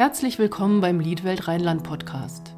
Herzlich 0.00 0.38
willkommen 0.38 0.80
beim 0.80 0.98
Liedwelt 0.98 1.46
Rheinland 1.46 1.82
Podcast. 1.82 2.54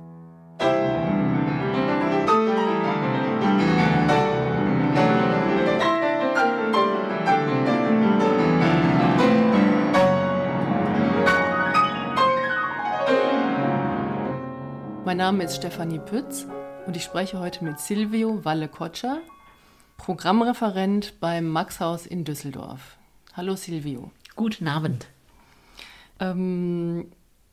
Mein 15.05 15.17
Name 15.17 15.43
ist 15.43 15.57
Stefanie 15.57 15.99
Pütz 15.99 16.47
und 16.87 16.97
ich 16.97 17.03
spreche 17.03 17.41
heute 17.41 17.65
mit 17.65 17.81
Silvio 17.81 18.45
Walle-Kotscher, 18.45 19.19
Programmreferent 19.97 21.19
beim 21.19 21.49
Maxhaus 21.49 22.07
in 22.07 22.23
Düsseldorf. 22.23 22.99
Hallo 23.33 23.57
Silvio. 23.57 24.13
Guten 24.37 24.69
Abend. 24.69 25.09
Ähm, 26.21 27.11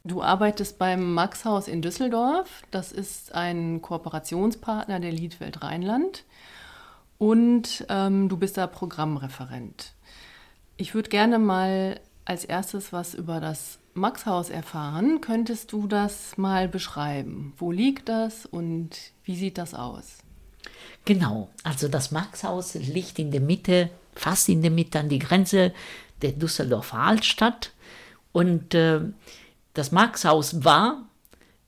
du 0.10 0.22
arbeitest 0.22 0.78
beim 0.78 1.14
Maxhaus 1.14 1.68
in 1.68 1.82
Düsseldorf. 1.82 2.64
Das 2.72 2.92
ist 2.92 3.34
ein 3.34 3.82
Kooperationspartner 3.82 5.00
der 5.00 5.12
Liedwelt 5.12 5.62
Rheinland. 5.62 6.26
Und 7.18 7.86
ähm, 7.90 8.30
du 8.30 8.38
bist 8.38 8.58
da 8.58 8.68
Programmreferent. 8.68 9.94
Ich 10.78 10.94
würde 10.94 11.10
gerne 11.10 11.40
mal 11.40 12.00
als 12.26 12.46
erstes 12.46 12.94
was 12.94 13.14
über 13.14 13.40
das 13.40 13.80
Maxhaus 13.94 14.50
erfahren. 14.50 15.20
Könntest 15.22 15.72
du 15.72 15.88
das 15.88 16.38
mal 16.38 16.68
beschreiben? 16.68 17.54
Wo 17.58 17.72
liegt 17.72 18.10
das 18.10 18.46
und 18.46 18.98
wie 19.24 19.36
sieht 19.36 19.58
das 19.58 19.74
aus? 19.74 20.20
Genau, 21.06 21.50
also 21.64 21.88
das 21.88 22.12
Maxhaus 22.12 22.76
liegt 22.76 23.20
in 23.20 23.32
der 23.32 23.42
Mitte, 23.42 23.90
fast 24.14 24.48
in 24.50 24.62
der 24.62 24.72
Mitte 24.72 25.00
an 25.00 25.10
die 25.10 25.20
Grenze 25.20 25.74
der 26.22 26.32
Düsseldorfer 26.34 27.00
Altstadt. 27.00 27.74
Und 28.32 28.76
äh, 28.76 29.02
das 29.80 29.94
Maxhaus 29.94 30.66
war 30.66 31.06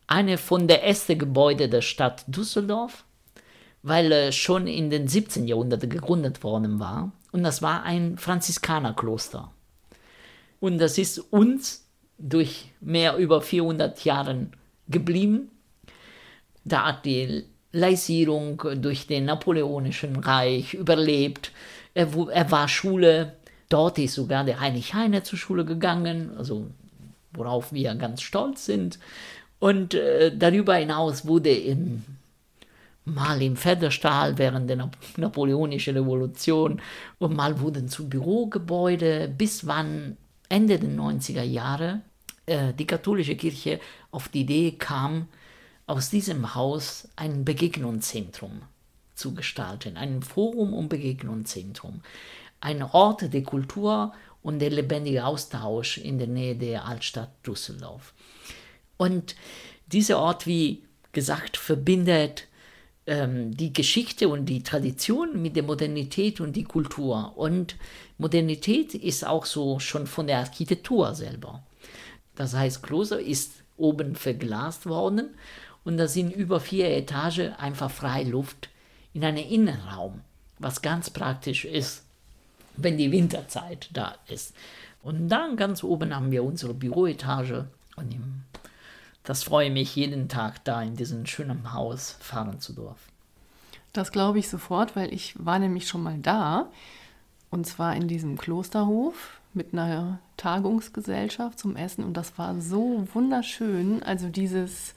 eine 0.05 0.37
von 0.37 0.67
der 0.67 0.83
ersten 0.83 1.17
Gebäude 1.17 1.69
der 1.69 1.81
Stadt 1.81 2.25
Düsseldorf, 2.27 3.05
weil 3.83 4.11
äh, 4.11 4.31
schon 4.33 4.67
in 4.67 4.89
den 4.89 5.07
17. 5.07 5.47
Jahrhundert 5.47 5.89
gegründet 5.89 6.43
worden 6.43 6.79
war. 6.79 7.13
Und 7.31 7.43
das 7.43 7.61
war 7.61 7.83
ein 7.83 8.17
Franziskanerkloster. 8.17 9.49
Und 10.59 10.77
das 10.77 10.97
ist 10.97 11.19
uns 11.19 11.87
durch 12.17 12.71
mehr 12.81 13.15
über 13.15 13.41
400 13.41 14.03
Jahre 14.03 14.47
geblieben. 14.89 15.49
Da 16.65 16.87
hat 16.87 17.05
die 17.05 17.45
Laisierung 17.71 18.61
durch 18.75 19.07
den 19.07 19.23
Napoleonischen 19.25 20.17
Reich 20.17 20.73
überlebt. 20.73 21.53
Er, 21.93 22.09
er 22.29 22.51
war 22.51 22.67
Schule 22.67 23.37
Dort 23.71 23.97
ist 23.99 24.15
sogar 24.15 24.43
der 24.43 24.59
Heinrich 24.59 24.93
Heine 24.93 25.23
zur 25.23 25.39
Schule 25.39 25.63
gegangen, 25.63 26.31
also 26.37 26.67
worauf 27.33 27.73
wir 27.73 27.95
ganz 27.95 28.21
stolz 28.21 28.65
sind. 28.65 28.99
Und 29.59 29.93
äh, 29.93 30.35
darüber 30.35 30.75
hinaus 30.75 31.25
wurde 31.25 31.51
im, 31.51 32.03
mal 33.05 33.41
im 33.41 33.55
Federstahl 33.55 34.37
während 34.37 34.69
der 34.69 34.77
Nap 34.77 34.97
Napoleonischen 35.17 35.97
Revolution 35.97 36.81
und 37.19 37.35
mal 37.35 37.59
wurden 37.59 37.87
zu 37.87 38.09
Bürogebäude, 38.09 39.33
bis 39.37 39.67
wann 39.67 40.17
Ende 40.49 40.79
der 40.79 40.89
90er 40.89 41.43
Jahre 41.43 42.01
äh, 42.45 42.73
die 42.73 42.87
katholische 42.87 43.35
Kirche 43.35 43.79
auf 44.11 44.29
die 44.29 44.41
Idee 44.41 44.71
kam, 44.71 45.27
aus 45.85 46.09
diesem 46.09 46.55
Haus 46.55 47.07
ein 47.15 47.45
Begegnungszentrum 47.45 48.61
zu 49.13 49.33
gestalten, 49.33 49.97
ein 49.97 50.23
Forum 50.23 50.73
und 50.73 50.89
Begegnungszentrum 50.89 52.01
ein 52.61 52.83
Ort 52.83 53.33
der 53.33 53.43
Kultur 53.43 54.13
und 54.43 54.59
der 54.59 54.69
lebendige 54.69 55.25
Austausch 55.25 55.97
in 55.97 56.17
der 56.17 56.27
Nähe 56.27 56.55
der 56.55 56.85
Altstadt 56.85 57.29
Düsseldorf. 57.45 58.13
Und 58.97 59.35
dieser 59.87 60.19
Ort, 60.19 60.47
wie 60.47 60.83
gesagt, 61.11 61.57
verbindet 61.57 62.47
ähm, 63.07 63.55
die 63.55 63.73
Geschichte 63.73 64.29
und 64.29 64.45
die 64.45 64.63
Tradition 64.63 65.41
mit 65.41 65.55
der 65.55 65.63
Modernität 65.63 66.39
und 66.39 66.55
die 66.55 66.63
Kultur. 66.63 67.33
Und 67.35 67.75
Modernität 68.17 68.93
ist 68.93 69.25
auch 69.25 69.45
so 69.45 69.79
schon 69.79 70.07
von 70.07 70.27
der 70.27 70.39
Architektur 70.39 71.13
selber. 71.15 71.63
Das 72.35 72.53
heißt, 72.53 72.81
Kloster 72.83 73.19
ist 73.19 73.53
oben 73.77 74.15
verglast 74.15 74.85
worden 74.85 75.31
und 75.83 75.97
da 75.97 76.07
sind 76.07 76.31
über 76.31 76.59
vier 76.59 76.89
Etagen 76.89 77.53
einfach 77.53 77.91
freie 77.91 78.29
Luft 78.29 78.69
in 79.13 79.23
einem 79.25 79.37
Innenraum, 79.37 80.21
was 80.59 80.81
ganz 80.81 81.09
praktisch 81.09 81.65
ist 81.65 82.05
wenn 82.77 82.97
die 82.97 83.11
Winterzeit 83.11 83.89
da 83.93 84.15
ist. 84.27 84.53
Und 85.03 85.29
dann 85.29 85.55
ganz 85.55 85.83
oben 85.83 86.15
haben 86.15 86.31
wir 86.31 86.43
unsere 86.43 86.73
Büroetage 86.73 87.67
und 87.95 88.15
das 89.23 89.43
freue 89.43 89.69
mich 89.69 89.95
jeden 89.95 90.29
Tag 90.29 90.63
da 90.63 90.81
in 90.81 90.95
diesem 90.95 91.25
schönen 91.25 91.73
Haus 91.73 92.17
fahren 92.19 92.59
zu 92.59 92.73
dürfen. 92.73 93.11
Das 93.93 94.11
glaube 94.11 94.39
ich 94.39 94.49
sofort, 94.49 94.95
weil 94.95 95.13
ich 95.13 95.33
war 95.37 95.59
nämlich 95.59 95.87
schon 95.87 96.03
mal 96.03 96.17
da 96.17 96.69
und 97.49 97.67
zwar 97.67 97.95
in 97.95 98.07
diesem 98.07 98.37
Klosterhof 98.37 99.39
mit 99.53 99.73
einer 99.73 100.19
Tagungsgesellschaft 100.37 101.59
zum 101.59 101.75
Essen 101.75 102.03
und 102.03 102.15
das 102.15 102.37
war 102.37 102.59
so 102.61 103.07
wunderschön. 103.13 104.01
Also 104.01 104.29
dieses, 104.29 104.95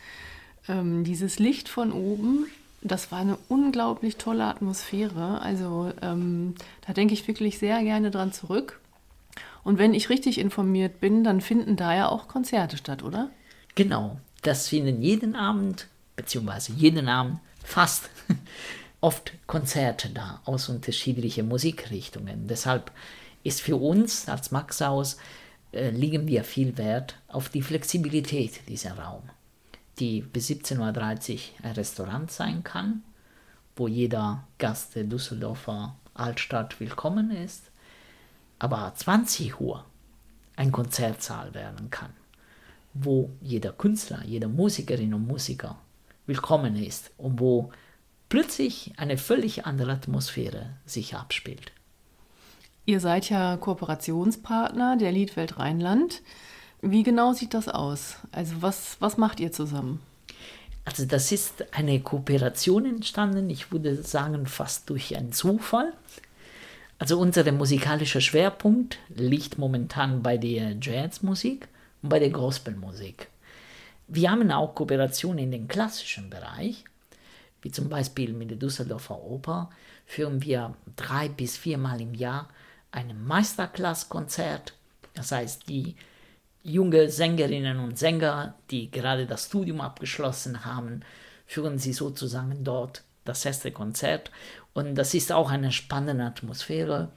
ähm, 0.69 1.05
dieses 1.05 1.39
Licht 1.39 1.69
von 1.69 1.93
oben, 1.93 2.47
das 2.85 3.11
war 3.11 3.19
eine 3.19 3.39
unglaublich 3.49 4.17
tolle 4.17 4.45
Atmosphäre. 4.45 5.41
Also 5.41 5.93
ähm, 6.03 6.55
da 6.87 6.93
denke 6.93 7.15
ich 7.15 7.27
wirklich 7.27 7.59
sehr 7.59 7.83
gerne 7.83 8.11
dran 8.11 8.33
zurück. 8.33 8.79
Und 9.65 9.79
wenn 9.79 9.95
ich 9.95 10.11
richtig 10.11 10.39
informiert 10.39 11.01
bin, 11.01 11.25
dann 11.25 11.41
finden 11.41 11.77
da 11.77 11.97
ja 11.97 12.09
auch 12.09 12.29
Konzerte 12.29 12.77
statt, 12.77 13.03
oder? 13.03 13.31
Genau, 13.75 14.21
das 14.43 14.69
finden 14.69 15.01
jeden 15.01 15.35
Abend, 15.35 15.89
beziehungsweise 16.15 16.73
jeden 16.75 17.09
Abend 17.09 17.41
fast 17.65 18.11
oft 19.01 19.33
Konzerte 19.47 20.11
da 20.11 20.43
aus 20.45 20.69
unterschiedlichen 20.69 21.49
Musikrichtungen. 21.49 22.47
Deshalb 22.47 22.93
ist 23.43 23.63
für 23.63 23.77
uns 23.77 24.29
als 24.29 24.51
Maxhaus 24.51 25.17
äh, 25.73 25.89
liegen 25.89 26.29
wir 26.29 26.45
viel 26.45 26.77
Wert 26.77 27.17
auf 27.29 27.49
die 27.49 27.63
Flexibilität 27.63 28.69
dieser 28.69 28.99
Raum 28.99 29.23
die 29.99 30.23
bis 30.23 30.49
17.30 30.49 30.79
Uhr 30.81 31.65
ein 31.65 31.73
Restaurant 31.73 32.31
sein 32.31 32.65
kann, 32.65 33.03
wo 33.77 33.89
jeder 33.89 34.47
Gast 34.59 34.95
der 34.95 35.05
Düsseldorfer 35.05 35.97
Altstadt 36.15 36.79
willkommen 36.79 37.31
ist, 37.31 37.71
aber 38.59 38.93
20 38.95 39.61
Uhr 39.61 39.85
ein 40.57 40.71
Konzertsaal 40.71 41.55
werden 41.55 41.91
kann, 41.91 42.13
wo 42.93 43.31
jeder 43.41 43.73
Künstler, 43.73 44.23
jede 44.25 44.49
Musikerin 44.49 45.15
und 45.15 45.27
Musiker 45.27 45.79
willkommen 46.27 46.77
ist 46.77 47.11
und 47.17 47.41
wo 47.41 47.73
plötzlich 48.29 48.93
eine 48.97 49.19
völlig 49.19 49.67
andere 49.67 49.93
Atmosphäre 49.93 50.71
sich 50.87 51.17
abspielt. 51.17 51.73
Ihr 52.87 53.01
seid 53.01 53.31
ja 53.31 53.57
Kooperationspartner 53.57 54.97
der 54.97 55.11
Liedwelt 55.11 55.59
Rheinland. 55.59 56.23
Wie 56.87 57.03
genau 57.03 57.33
sieht 57.33 57.55
das 57.55 57.69
aus? 57.69 58.17
Also 58.31 58.61
was, 58.61 58.99
was 59.01 59.17
macht 59.17 59.41
ihr 59.41 59.51
zusammen? 59.51 60.01
Also 60.85 61.07
das 61.07 61.33
ist 61.33 61.65
eine 61.75 61.99
Kooperation 62.01 62.85
entstanden, 62.85 63.49
ich 63.49 63.73
würde 63.73 64.03
sagen 64.03 64.47
fast 64.47 64.91
durch 64.91 65.17
einen 65.17 65.33
Zufall. 65.33 65.95
Also 66.99 67.19
unser 67.19 67.51
musikalischer 67.53 68.21
Schwerpunkt 68.21 68.99
liegt 69.09 69.57
momentan 69.57 70.23
bei 70.23 70.37
der 70.37 70.77
Jazzmusik 70.79 71.69
und 72.03 72.11
bei 72.11 72.19
der 72.19 72.29
Gospelmusik. 72.29 73.29
Wir 74.07 74.31
haben 74.31 74.51
auch 74.51 74.75
Kooperationen 74.75 75.45
in 75.45 75.53
den 75.53 75.69
klassischen 75.69 76.29
Bereich, 76.29 76.85
wie 77.63 77.71
zum 77.71 77.89
Beispiel 77.89 78.35
mit 78.35 78.51
der 78.51 78.59
Düsseldorfer 78.59 79.23
Oper 79.23 79.71
führen 80.05 80.43
wir 80.43 80.75
drei 80.97 81.31
bis 81.31 81.57
viermal 81.57 82.03
im 82.03 82.13
Jahr 82.13 82.51
ein 82.93 83.25
Meisterklasskonzert. 83.27 84.75
Das 85.15 85.33
heißt, 85.33 85.67
die 85.67 85.97
junge 86.65 87.11
Sängerinnen 87.11 87.79
und 87.79 87.99
Sänger, 87.99 88.55
die 88.71 88.91
gerade 88.91 89.27
das 89.27 89.47
Studium 89.47 89.81
abgeschlossen 89.81 90.65
haben, 90.65 91.03
führen 91.47 91.79
sie 91.79 91.93
sozusagen 91.93 92.65
dort 92.65 93.05
das 93.25 93.45
erste 93.45 93.71
Konzert. 93.71 94.31
Und 94.73 94.97
das 94.97 95.15
ist 95.15 95.31
auch 95.31 95.51
eine 95.51 95.71
spannende 95.71 96.25
Atmosphäre, 96.25 97.11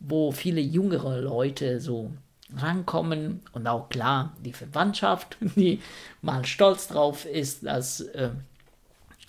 wo 0.00 0.32
viele 0.32 0.60
jüngere 0.60 1.20
Leute 1.20 1.80
so 1.80 2.12
rankommen 2.56 3.40
und 3.52 3.66
auch 3.66 3.88
klar 3.88 4.36
die 4.44 4.52
Verwandtschaft, 4.52 5.36
die 5.40 5.80
mal 6.20 6.44
stolz 6.44 6.88
drauf 6.88 7.24
ist, 7.24 7.64
dass 7.64 8.00
äh, 8.00 8.30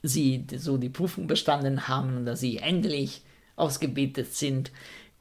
sie 0.02 0.46
so 0.56 0.78
die 0.78 0.90
Prüfung 0.90 1.28
bestanden 1.28 1.88
haben 1.88 2.18
und 2.18 2.26
dass 2.26 2.40
sie 2.40 2.58
endlich 2.58 3.22
ausgebetet 3.56 4.34
sind. 4.34 4.72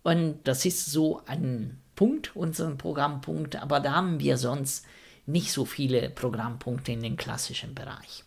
Und 0.03 0.39
das 0.45 0.65
ist 0.65 0.87
so 0.87 1.21
ein 1.27 1.79
Punkt, 1.99 2.37
unseren 2.37 2.79
Programmpunkt, 2.79 3.56
aber 3.56 3.81
da 3.81 3.97
haben 3.97 4.21
wir 4.21 4.37
sonst 4.37 4.87
nicht 5.27 5.50
so 5.50 5.65
viele 5.65 6.11
Programmpunkte 6.11 6.93
in 6.93 7.03
den 7.03 7.17
klassischen 7.17 7.75
Bereich. 7.75 8.23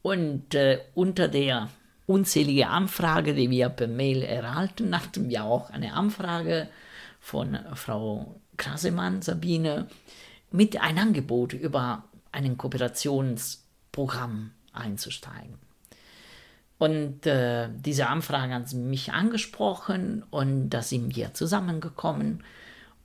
Und 0.00 0.54
äh, 0.54 0.80
unter 0.94 1.28
der 1.28 1.68
unzählige 2.06 2.68
Anfrage, 2.68 3.34
die 3.34 3.50
wir 3.50 3.68
per 3.68 3.88
Mail 3.88 4.22
erhalten, 4.22 4.98
hatten 4.98 5.28
wir 5.28 5.44
auch 5.44 5.68
eine 5.68 5.92
Anfrage 5.92 6.70
von 7.20 7.58
Frau 7.74 8.40
Krasemann, 8.56 9.20
Sabine, 9.20 9.88
mit 10.50 10.80
ein 10.80 10.96
Angebot 10.96 11.52
über 11.52 12.04
ein 12.32 12.56
Kooperationsprogramm 12.56 14.52
einzusteigen. 14.72 15.58
Und 16.82 17.26
äh, 17.26 17.68
diese 17.76 18.08
Anfrage 18.08 18.54
hat 18.54 18.72
mich 18.72 19.12
angesprochen 19.12 20.24
und 20.30 20.70
da 20.70 20.82
sind 20.82 21.14
wir 21.14 21.32
zusammengekommen. 21.32 22.42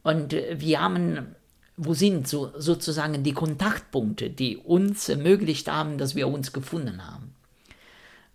Und 0.02 0.34
äh, 0.34 0.60
wir 0.60 0.82
haben, 0.82 1.36
wo 1.76 1.94
sind 1.94 2.28
so, 2.28 2.52
sozusagen 2.58 3.22
die 3.22 3.34
Kontaktpunkte, 3.34 4.32
die 4.32 4.58
uns 4.58 5.10
ermöglicht 5.10 5.72
haben, 5.72 6.00
dass 6.00 6.16
wir 6.16 6.28
uns 6.28 6.54
gefunden 6.54 7.06
haben. 7.06 7.36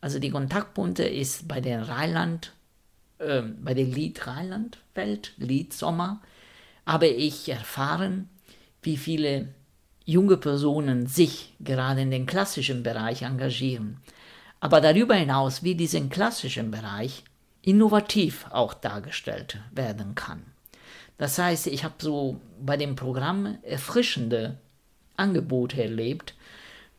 Also 0.01 0.21
die 0.21 0.31
Kontaktpunkte 0.31 1.03
ist 1.03 1.49
bei 1.49 1.61
der 1.61 1.89
Rheinland, 1.89 2.53
äh, 3.19 3.43
bei 3.43 3.75
der 3.75 3.87
Lied 3.87 4.25
Rheinland-Welt, 4.25 5.33
Lied 5.39 5.73
Sommer, 5.73 6.23
habe 6.87 7.09
ich 7.09 7.49
erfahren, 7.49 8.29
wie 8.83 8.97
viele 8.97 9.49
junge 10.05 10.37
Personen 10.37 11.09
sich 11.09 11.53
gerade 11.59 12.03
in 12.03 12.13
den 12.13 12.27
klassischen 12.27 12.85
Bereich 12.85 13.23
engagieren 13.23 13.99
aber 14.63 14.81
darüber 14.81 15.17
hinaus, 15.17 15.65
wie 15.65 15.75
diesen 15.75 16.09
klassischen 16.09 16.71
Bereich 16.71 17.25
innovativ 17.63 18.47
auch 18.51 18.75
dargestellt 18.75 19.59
werden 19.73 20.15
kann. 20.15 20.45
Das 21.19 21.37
heißt, 21.37 21.67
ich 21.67 21.83
habe 21.83 21.95
so 21.99 22.41
bei 22.65 22.77
dem 22.77 22.95
Programm 22.95 23.59
erfrischende 23.63 24.59
Angebote 25.17 25.83
erlebt, 25.83 26.37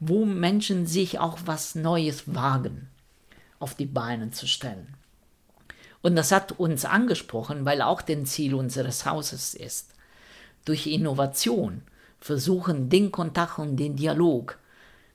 wo 0.01 0.25
Menschen 0.25 0.85
sich 0.85 1.19
auch 1.19 1.39
was 1.45 1.73
Neues 1.73 2.35
wagen, 2.35 2.89
auf 3.59 3.75
die 3.75 3.85
Beine 3.85 4.31
zu 4.31 4.45
stellen. 4.45 4.95
Und 6.01 6.17
das 6.17 6.33
hat 6.33 6.51
uns 6.59 6.83
angesprochen, 6.83 7.63
weil 7.63 7.81
auch 7.81 8.01
den 8.01 8.25
Ziel 8.25 8.55
unseres 8.55 9.05
Hauses 9.05 9.53
ist, 9.53 9.93
durch 10.65 10.85
Innovation 10.85 11.83
versuchen, 12.19 12.89
den 12.89 13.09
Kontakt 13.13 13.57
und 13.57 13.77
den 13.77 13.95
Dialog 13.95 14.59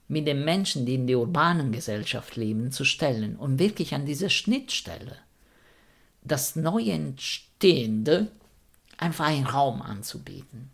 mit 0.08 0.26
den 0.26 0.44
Menschen, 0.44 0.86
die 0.86 0.94
in 0.94 1.06
der 1.06 1.18
urbanen 1.18 1.70
Gesellschaft 1.70 2.36
leben, 2.36 2.72
zu 2.72 2.84
stellen 2.84 3.36
und 3.36 3.58
wirklich 3.58 3.94
an 3.94 4.06
dieser 4.06 4.30
Schnittstelle 4.30 5.16
das 6.22 6.56
neu 6.56 6.82
Entstehende 6.82 8.28
einfach 8.96 9.26
einen 9.26 9.46
Raum 9.46 9.82
anzubieten. 9.82 10.70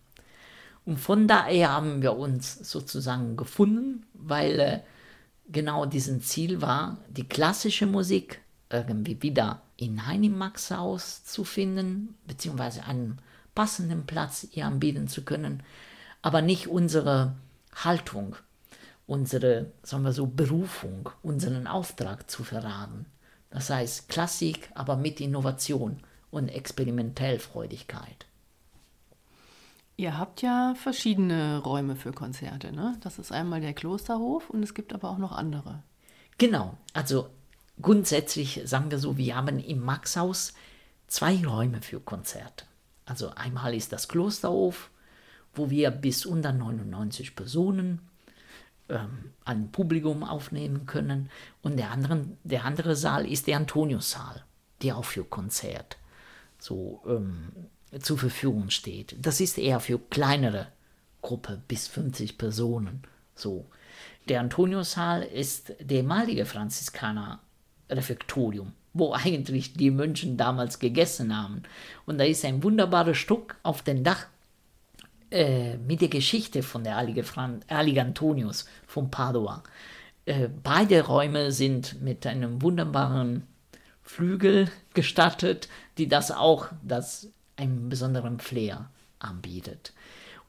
Und 0.85 0.99
von 0.99 1.27
daher 1.29 1.73
haben 1.73 2.03
wir 2.03 2.17
uns 2.17 2.55
sozusagen 2.55 3.37
gefunden, 3.37 4.05
weil 4.13 4.61
äh, 4.61 4.81
genau 5.51 5.87
diesen 5.87 6.21
Ziel 6.21 6.61
war, 6.61 6.99
die 7.09 7.29
klassische 7.29 7.87
Musik 7.87 8.41
irgendwie 8.71 9.23
wieder 9.23 9.63
in 9.77 9.99
einem 9.99 10.37
Maxhaus 10.37 11.25
zu 11.25 11.45
finden, 11.45 12.15
beziehungsweise 12.27 12.85
einen 12.85 13.19
passenden 13.55 14.05
Platz 14.05 14.47
ihr 14.53 14.67
anbieten 14.67 15.09
zu 15.09 15.23
können, 15.23 15.63
aber 16.23 16.43
nicht 16.43 16.69
unsere 16.69 17.35
Haltung 17.75 18.37
unsere, 19.07 19.73
sagen 19.83 20.05
wir 20.05 20.13
so, 20.13 20.27
Berufung, 20.27 21.11
unseren 21.23 21.67
Auftrag 21.67 22.31
zu 22.31 22.45
verraten. 22.45 23.07
Das 23.51 23.71
heißt 23.71 24.09
Klassik, 24.09 24.71
aber 24.75 24.97
mit 24.97 25.21
Innovation 25.21 26.01
und 26.31 26.49
Experimentellfreudigkeit. 26.49 28.27
Ihr 29.97 30.19
habt 30.19 30.43
ja 30.43 30.75
verschiedene 30.77 31.59
Räume 31.59 31.95
für 31.95 32.11
Konzerte, 32.11 32.73
ne? 32.73 32.97
Das 33.01 33.21
ist 33.21 33.31
einmal 33.31 33.61
der 33.61 33.75
Klosterhof 33.75 34.51
und 34.51 34.63
es 34.65 34.75
gibt 34.75 34.93
aber 34.93 35.09
auch 35.09 35.19
noch 35.19 35.31
andere. 35.31 35.85
Genau, 36.37 36.77
also 36.93 37.29
grundsätzlich 37.81 38.61
sagen 38.65 38.91
wir 38.91 38.99
so, 38.99 39.17
wir 39.17 39.37
haben 39.37 39.61
im 39.61 39.79
Maxhaus 39.79 40.55
zwei 41.07 41.47
Räume 41.47 41.81
für 41.81 42.01
Konzerte. 42.01 42.65
Also 43.07 43.31
einmal 43.37 43.73
ist 43.73 43.93
das 43.93 44.09
Klosterhof, 44.09 44.91
wo 45.55 45.71
wir 45.71 45.93
bis 45.93 46.27
unter 46.27 46.53
99 46.53 47.37
Personen 47.37 48.01
ähm, 48.89 49.33
ein 49.45 49.73
Publikum 49.73 50.25
aufnehmen 50.25 50.87
können. 50.87 51.31
Und 51.63 51.77
der, 51.77 51.91
anderen, 51.91 52.39
der 52.45 52.65
andere 52.65 52.97
Saal 52.97 53.27
ist 53.27 53.47
der 53.47 53.57
Antoniussaal, 53.57 54.45
der 54.83 54.97
auch 54.97 55.05
für 55.05 55.25
Konzert 55.25 55.99
so 56.59 57.03
ähm, 57.07 57.53
zur 58.01 58.19
Verfügung 58.19 58.71
steht. 58.71 59.17
Das 59.19 59.41
ist 59.41 59.59
eher 59.59 59.81
für 59.81 59.99
kleinere 59.99 60.69
Gruppe 61.23 61.61
bis 61.69 61.89
50 61.89 62.39
Personen. 62.39 63.03
So. 63.35 63.67
Der 64.29 64.41
Antoniussaal 64.41 65.23
ist 65.23 65.75
der 65.81 65.99
ehemalige 65.99 66.47
Franziskaner-Refektorium, 66.47 68.73
wo 68.93 69.13
eigentlich 69.13 69.75
die 69.75 69.91
Mönchen 69.91 70.37
damals 70.37 70.79
gegessen 70.79 71.37
haben. 71.37 71.65
Und 72.07 72.19
da 72.19 72.25
ist 72.25 72.45
ein 72.45 72.63
wunderbares 72.63 73.19
Stück 73.19 73.57
auf 73.63 73.83
dem 73.83 74.05
Dach 74.05 74.27
äh, 75.35 75.79
mit 75.79 76.01
der 76.01 76.09
Geschichte 76.09 76.63
von 76.63 76.85
der 76.85 76.95
Heilige, 76.95 77.25
Antonius 78.01 78.67
von 78.87 79.11
Padua. 79.11 79.65
Äh, 80.27 80.49
beide 80.63 81.05
Räume 81.05 81.51
sind 81.51 82.01
mit 82.01 82.25
einem 82.25 82.63
wunderbaren 82.63 83.43
Flügel 84.05 84.71
gestattet, 84.95 85.69
die 85.99 86.07
das 86.07 86.31
auch 86.31 86.69
das 86.85 87.31
einen 87.57 87.89
besonderen 87.89 88.39
Flair 88.39 88.91
anbietet. 89.19 89.93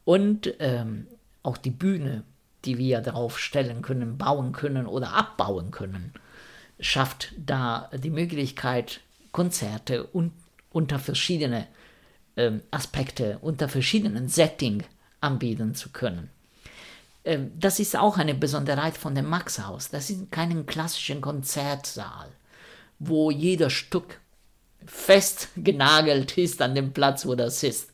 Und 0.03 0.53
ähm, 0.59 1.07
auch 1.41 1.57
die 1.57 1.71
Bühne, 1.71 2.23
die 2.63 2.77
wir 2.77 3.01
darauf 3.01 3.39
stellen 3.39 3.81
können, 3.81 4.19
bauen 4.19 4.51
können 4.51 4.85
oder 4.85 5.13
abbauen 5.13 5.71
können, 5.71 6.13
schafft 6.79 7.33
da 7.43 7.89
die 7.91 8.11
Möglichkeit, 8.11 9.01
Konzerte 9.31 10.07
un 10.13 10.31
unter 10.71 10.99
verschiedene 10.99 11.67
ähm, 12.37 12.61
Aspekte 12.71 13.39
unter 13.41 13.69
verschiedenen 13.69 14.27
Setting 14.27 14.83
anbieten 15.21 15.75
zu 15.75 15.89
können. 15.89 16.29
Ähm, 17.23 17.51
das 17.57 17.79
ist 17.79 17.97
auch 17.97 18.17
eine 18.17 18.35
Besonderheit 18.35 18.97
von 18.97 19.15
dem 19.15 19.27
Maxhaus. 19.27 19.89
Das 19.89 20.09
ist 20.09 20.31
kein 20.31 20.65
klassischen 20.65 21.21
Konzertsaal, 21.21 22.29
wo 22.99 23.31
jeder 23.31 23.69
Stück 23.69 24.19
fest 24.85 25.49
genagelt 25.55 26.37
ist 26.37 26.61
an 26.61 26.75
dem 26.75 26.93
Platz, 26.93 27.25
wo 27.25 27.35
das 27.35 27.63
ist. 27.63 27.91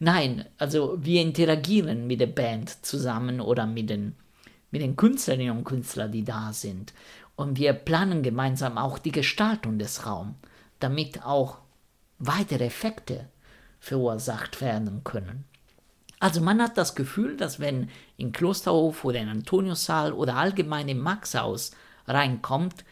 Nein, 0.00 0.46
also 0.58 0.98
wir 1.00 1.22
interagieren 1.22 2.08
mit 2.08 2.20
der 2.20 2.26
Band 2.26 2.84
zusammen 2.84 3.40
oder 3.40 3.66
mit 3.66 3.88
den, 3.88 4.16
mit 4.72 4.82
den 4.82 4.96
Künstlerinnen 4.96 5.58
und 5.58 5.64
Künstlern, 5.64 6.10
die 6.10 6.24
da 6.24 6.52
sind. 6.52 6.92
Und 7.36 7.56
wir 7.56 7.72
planen 7.72 8.24
gemeinsam 8.24 8.78
auch 8.78 8.98
die 8.98 9.12
Gestaltung 9.12 9.78
des 9.78 10.04
Raums, 10.04 10.34
damit 10.80 11.24
auch 11.24 11.58
weitere 12.18 12.64
Effekte 12.64 13.28
verursacht 13.82 14.60
werden 14.60 15.02
können. 15.02 15.44
Also 16.20 16.40
man 16.40 16.62
hat 16.62 16.78
das 16.78 16.94
Gefühl, 16.94 17.36
dass 17.36 17.58
wenn 17.58 17.90
in 18.16 18.30
Klosterhof 18.30 19.04
oder 19.04 19.18
in 19.18 19.28
Antoniussaal 19.28 20.12
oder 20.12 20.36
allgemein 20.36 20.88
im 20.88 21.00
Maxhaus 21.00 21.72
reinkommt, 22.06 22.84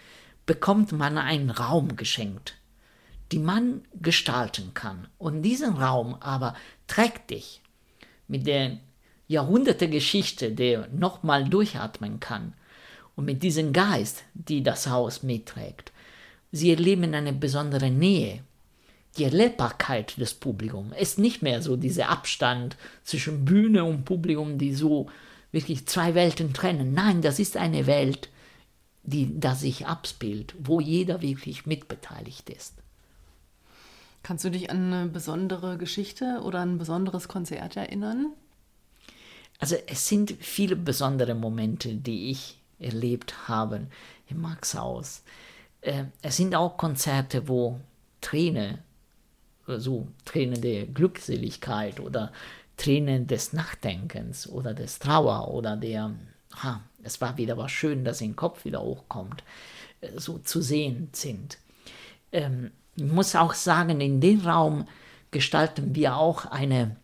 bekommt 0.46 0.90
man 0.90 1.16
einen 1.16 1.50
Raum 1.50 1.94
geschenkt, 1.94 2.56
den 3.30 3.44
man 3.44 3.82
gestalten 4.02 4.74
kann. 4.74 5.06
Und 5.16 5.42
diesen 5.42 5.76
Raum 5.76 6.16
aber 6.18 6.56
trägt 6.88 7.30
dich 7.30 7.60
mit 8.26 8.48
der 8.48 8.78
Jahrhunderte-Geschichte, 9.28 10.50
der 10.50 10.88
nochmal 10.88 11.48
durchatmen 11.48 12.18
kann 12.18 12.54
und 13.14 13.26
mit 13.26 13.44
diesem 13.44 13.72
Geist, 13.72 14.24
die 14.34 14.64
das 14.64 14.88
Haus 14.88 15.22
mitträgt. 15.22 15.92
Sie 16.50 16.70
erleben 16.70 17.14
eine 17.14 17.32
besondere 17.32 17.92
Nähe 17.92 18.42
die 19.18 19.24
Erlebbarkeit 19.24 20.18
des 20.18 20.34
Publikums 20.34 20.94
ist 20.96 21.18
nicht 21.18 21.42
mehr 21.42 21.62
so 21.62 21.76
dieser 21.76 22.08
Abstand 22.08 22.76
zwischen 23.02 23.44
Bühne 23.44 23.84
und 23.84 24.04
Publikum, 24.04 24.58
die 24.58 24.74
so 24.74 25.08
wirklich 25.52 25.86
zwei 25.86 26.14
Welten 26.14 26.52
trennen. 26.52 26.94
Nein, 26.94 27.22
das 27.22 27.38
ist 27.38 27.56
eine 27.56 27.86
Welt, 27.86 28.28
die 29.02 29.38
da 29.40 29.54
sich 29.54 29.86
abspielt, 29.86 30.54
wo 30.58 30.80
jeder 30.80 31.22
wirklich 31.22 31.66
mitbeteiligt 31.66 32.50
ist. 32.50 32.74
Kannst 34.22 34.44
du 34.44 34.50
dich 34.50 34.70
an 34.70 34.92
eine 34.92 35.06
besondere 35.08 35.78
Geschichte 35.78 36.40
oder 36.44 36.60
ein 36.60 36.78
besonderes 36.78 37.26
Konzert 37.26 37.76
erinnern? 37.76 38.32
Also 39.58 39.76
es 39.86 40.06
sind 40.06 40.34
viele 40.40 40.76
besondere 40.76 41.34
Momente, 41.34 41.94
die 41.94 42.30
ich 42.30 42.58
erlebt 42.78 43.48
habe 43.48 43.86
im 44.28 44.40
Maxhaus. 44.40 45.22
Äh, 45.80 46.04
es 46.22 46.36
sind 46.36 46.54
auch 46.54 46.76
Konzerte, 46.76 47.48
wo 47.48 47.80
Tränen 48.20 48.78
so 49.78 50.08
Tränen 50.24 50.60
der 50.60 50.86
Glückseligkeit 50.86 52.00
oder 52.00 52.32
Tränen 52.76 53.26
des 53.26 53.52
Nachdenkens 53.52 54.48
oder 54.48 54.72
des 54.72 54.98
Trauer 54.98 55.48
oder 55.48 55.76
der, 55.76 56.14
ha, 56.56 56.80
es 57.02 57.20
war 57.20 57.36
wieder 57.36 57.56
was 57.58 57.70
schön, 57.70 58.04
dass 58.04 58.20
im 58.20 58.36
Kopf 58.36 58.64
wieder 58.64 58.82
hochkommt, 58.82 59.44
äh, 60.00 60.08
so 60.16 60.38
zu 60.38 60.62
sehen 60.62 61.10
sind. 61.12 61.58
Ähm, 62.32 62.70
ich 62.96 63.04
muss 63.04 63.36
auch 63.36 63.54
sagen, 63.54 64.00
in 64.00 64.20
dem 64.20 64.40
Raum 64.40 64.86
gestalten 65.30 65.94
wir 65.94 66.16
auch 66.16 66.46
eine, 66.46 66.96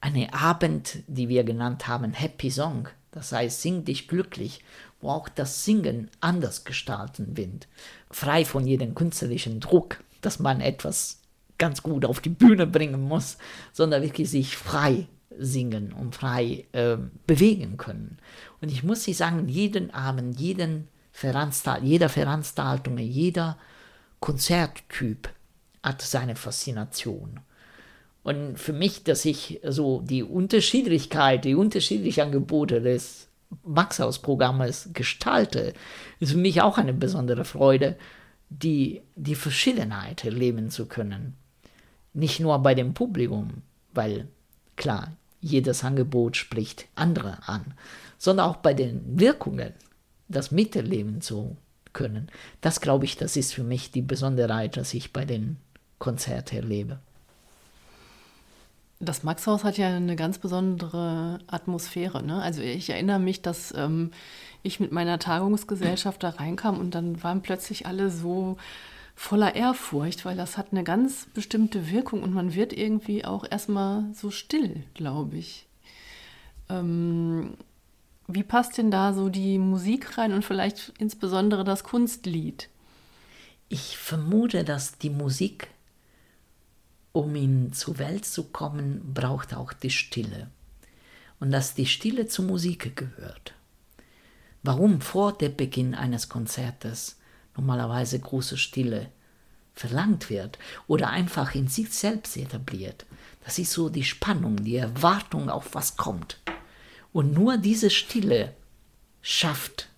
eine 0.00 0.32
Abend, 0.32 1.02
die 1.06 1.28
wir 1.28 1.44
genannt 1.44 1.86
haben, 1.88 2.12
Happy 2.12 2.50
Song. 2.50 2.88
Das 3.10 3.32
heißt, 3.32 3.62
sing 3.62 3.84
dich 3.84 4.08
glücklich, 4.08 4.62
wo 5.00 5.10
auch 5.10 5.28
das 5.28 5.64
Singen 5.64 6.10
anders 6.20 6.64
gestalten 6.64 7.36
wird, 7.36 7.66
frei 8.10 8.44
von 8.44 8.66
jedem 8.66 8.94
künstlerischen 8.94 9.60
Druck, 9.60 10.02
dass 10.20 10.38
man 10.38 10.60
etwas 10.60 11.20
ganz 11.58 11.82
gut 11.82 12.04
auf 12.04 12.20
die 12.20 12.30
Bühne 12.30 12.66
bringen 12.66 13.00
muss, 13.00 13.38
sondern 13.72 14.02
wirklich 14.02 14.30
sich 14.30 14.56
frei 14.56 15.08
singen 15.38 15.92
und 15.92 16.14
frei 16.14 16.66
äh, 16.72 16.96
bewegen 17.26 17.76
können. 17.76 18.18
Und 18.60 18.70
ich 18.70 18.82
muss 18.82 19.04
Sie 19.04 19.12
sagen, 19.12 19.48
jeden 19.48 19.90
Abend, 19.92 20.40
jeden 20.40 20.88
Veranstalt 21.16 21.82
jeder 21.82 22.10
Veranstaltung, 22.10 22.98
jeder 22.98 23.56
Konzerttyp 24.20 25.30
hat 25.82 26.02
seine 26.02 26.36
Faszination. 26.36 27.40
Und 28.22 28.58
für 28.58 28.74
mich, 28.74 29.02
dass 29.04 29.24
ich 29.24 29.60
so 29.64 30.02
die 30.02 30.22
Unterschiedlichkeit, 30.22 31.46
die 31.46 31.54
unterschiedlichen 31.54 32.20
Angebote 32.22 32.82
des 32.82 33.28
Maxhaus-Programmes 33.64 34.90
gestalte, 34.92 35.72
ist 36.20 36.32
für 36.32 36.38
mich 36.38 36.60
auch 36.60 36.76
eine 36.76 36.92
besondere 36.92 37.44
Freude, 37.46 37.96
die, 38.50 39.00
die 39.14 39.36
Verschiedenheit 39.36 40.24
erleben 40.24 40.70
zu 40.70 40.86
können. 40.86 41.34
Nicht 42.16 42.40
nur 42.40 42.58
bei 42.60 42.74
dem 42.74 42.94
Publikum, 42.94 43.62
weil 43.92 44.26
klar, 44.76 45.12
jedes 45.42 45.84
Angebot 45.84 46.34
spricht 46.38 46.86
andere 46.94 47.38
an, 47.46 47.74
sondern 48.16 48.48
auch 48.48 48.56
bei 48.56 48.72
den 48.72 49.20
Wirkungen, 49.20 49.74
das 50.26 50.50
miterleben 50.50 51.20
zu 51.20 51.58
können. 51.92 52.30
Das 52.62 52.80
glaube 52.80 53.04
ich, 53.04 53.18
das 53.18 53.36
ist 53.36 53.52
für 53.52 53.64
mich 53.64 53.90
die 53.90 54.00
Besonderheit, 54.00 54.78
dass 54.78 54.94
ich 54.94 55.12
bei 55.12 55.26
den 55.26 55.58
Konzerten 55.98 56.56
erlebe. 56.56 57.00
Das 58.98 59.22
Maxhaus 59.22 59.62
hat 59.62 59.76
ja 59.76 59.88
eine 59.94 60.16
ganz 60.16 60.38
besondere 60.38 61.40
Atmosphäre. 61.48 62.22
Ne? 62.22 62.40
Also 62.40 62.62
ich 62.62 62.88
erinnere 62.88 63.18
mich, 63.18 63.42
dass 63.42 63.74
ähm, 63.76 64.10
ich 64.62 64.80
mit 64.80 64.90
meiner 64.90 65.18
Tagungsgesellschaft 65.18 66.22
da 66.22 66.30
reinkam 66.30 66.80
und 66.80 66.94
dann 66.94 67.22
waren 67.22 67.42
plötzlich 67.42 67.84
alle 67.84 68.10
so 68.10 68.56
voller 69.16 69.56
Ehrfurcht, 69.56 70.24
weil 70.24 70.36
das 70.36 70.56
hat 70.56 70.68
eine 70.70 70.84
ganz 70.84 71.26
bestimmte 71.34 71.90
Wirkung 71.90 72.22
und 72.22 72.32
man 72.32 72.54
wird 72.54 72.72
irgendwie 72.72 73.24
auch 73.24 73.44
erstmal 73.50 74.04
so 74.14 74.30
still, 74.30 74.84
glaube 74.94 75.38
ich. 75.38 75.66
Ähm, 76.68 77.56
wie 78.28 78.44
passt 78.44 78.78
denn 78.78 78.90
da 78.90 79.12
so 79.12 79.28
die 79.28 79.58
Musik 79.58 80.18
rein 80.18 80.32
und 80.32 80.44
vielleicht 80.44 80.92
insbesondere 80.98 81.64
das 81.64 81.82
Kunstlied? 81.82 82.68
Ich 83.68 83.96
vermute, 83.96 84.62
dass 84.62 84.98
die 84.98 85.10
Musik 85.10 85.68
um 87.16 87.34
in 87.34 87.72
zur 87.72 87.98
Welt 87.98 88.26
zu 88.26 88.44
kommen, 88.44 89.14
braucht 89.14 89.54
auch 89.54 89.72
die 89.72 89.90
Stille. 89.90 90.50
Und 91.40 91.50
dass 91.50 91.74
die 91.74 91.86
Stille 91.86 92.26
zur 92.26 92.44
Musik 92.44 92.94
gehört. 92.94 93.54
Warum 94.62 95.00
vor 95.00 95.32
dem 95.32 95.56
Beginn 95.56 95.94
eines 95.94 96.28
Konzertes 96.28 97.16
normalerweise 97.56 98.18
große 98.18 98.56
Stille 98.56 99.10
verlangt 99.74 100.30
wird 100.30 100.58
oder 100.86 101.10
einfach 101.10 101.54
in 101.54 101.68
sich 101.68 101.92
selbst 101.92 102.36
etabliert, 102.36 103.06
das 103.44 103.58
ist 103.58 103.72
so 103.72 103.88
die 103.88 104.04
Spannung, 104.04 104.64
die 104.64 104.76
Erwartung 104.76 105.50
auf 105.50 105.74
was 105.74 105.96
kommt. 105.96 106.38
Und 107.12 107.32
nur 107.32 107.58
diese 107.58 107.90
Stille 107.90 108.54
schafft 109.22 109.88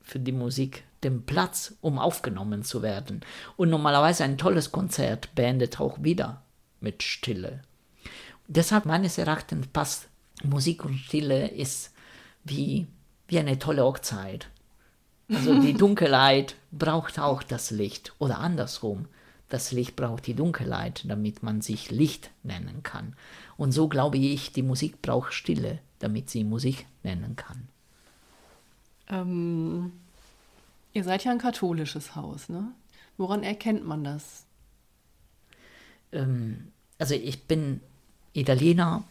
für 0.00 0.18
die 0.18 0.32
Musik 0.32 0.84
den 1.04 1.24
Platz, 1.24 1.74
um 1.80 1.98
aufgenommen 1.98 2.62
zu 2.62 2.82
werden. 2.82 3.20
Und 3.56 3.70
normalerweise 3.70 4.24
ein 4.24 4.38
tolles 4.38 4.72
Konzert 4.72 5.34
beendet 5.34 5.80
auch 5.80 6.02
wieder 6.02 6.42
mit 6.80 7.02
Stille. 7.02 7.62
Deshalb 8.46 8.86
meines 8.86 9.18
Erachtens 9.18 9.66
passt 9.66 10.08
Musik 10.42 10.84
und 10.84 10.98
Stille 10.98 11.48
ist 11.48 11.92
wie, 12.44 12.86
wie 13.28 13.38
eine 13.38 13.58
tolle 13.58 13.84
Hochzeit. 13.84 14.48
Also 15.34 15.60
die 15.60 15.74
Dunkelheit 15.74 16.56
braucht 16.70 17.18
auch 17.18 17.42
das 17.42 17.70
Licht 17.70 18.12
oder 18.18 18.38
andersrum. 18.38 19.06
Das 19.48 19.72
Licht 19.72 19.96
braucht 19.96 20.26
die 20.26 20.34
Dunkelheit, 20.34 21.04
damit 21.06 21.42
man 21.42 21.60
sich 21.60 21.90
Licht 21.90 22.30
nennen 22.42 22.82
kann. 22.82 23.14
Und 23.56 23.72
so 23.72 23.88
glaube 23.88 24.18
ich, 24.18 24.52
die 24.52 24.62
Musik 24.62 25.02
braucht 25.02 25.34
Stille, 25.34 25.78
damit 25.98 26.30
sie 26.30 26.44
Musik 26.44 26.86
nennen 27.02 27.36
kann. 27.36 27.68
Ähm, 29.08 29.92
Ihr 30.94 31.04
seid 31.04 31.24
ja 31.24 31.30
ein 31.30 31.38
katholisches 31.38 32.14
Haus, 32.14 32.48
ne? 32.48 32.72
Woran 33.16 33.42
erkennt 33.42 33.86
man 33.86 34.04
das? 34.04 34.44
Ähm, 36.12 36.72
also 36.98 37.14
ich 37.14 37.44
bin 37.44 37.80
Italiener. 38.32 39.04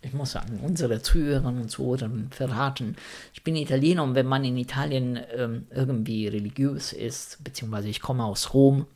Ich 0.00 0.12
muss 0.12 0.32
sagen, 0.32 0.60
unsere 0.62 1.02
Zuhörerinnen 1.02 1.62
und 1.62 1.70
Zuhörer 1.70 2.08
verraten, 2.30 2.96
ich 3.34 3.42
bin 3.42 3.56
Italiener 3.56 4.04
und 4.04 4.14
wenn 4.14 4.26
man 4.26 4.44
in 4.44 4.56
Italien 4.56 5.18
ähm, 5.36 5.66
irgendwie 5.70 6.28
religiös 6.28 6.92
ist, 6.92 7.42
beziehungsweise 7.42 7.88
ich 7.88 8.00
komme 8.00 8.24
aus 8.24 8.54
Rom, 8.54 8.86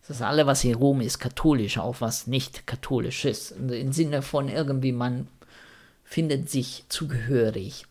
das 0.00 0.16
ist 0.16 0.22
alles, 0.22 0.46
was 0.46 0.64
in 0.64 0.74
Rom 0.74 1.02
ist, 1.02 1.18
katholisch, 1.18 1.78
auch 1.78 2.00
was 2.00 2.26
nicht 2.26 2.66
katholisch 2.66 3.26
ist. 3.26 3.52
Im 3.52 3.92
Sinne 3.92 4.22
von 4.22 4.48
irgendwie, 4.48 4.92
man 4.92 5.28
findet 6.04 6.48
sich 6.48 6.84
zugehörig 6.88 7.86